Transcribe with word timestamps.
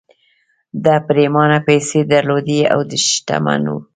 ده 0.83 0.95
پرېمانه 1.07 1.59
پيسې 1.67 1.99
درلودې 2.11 2.59
او 2.73 2.79
شتمن 3.11 3.61
و 3.69 3.75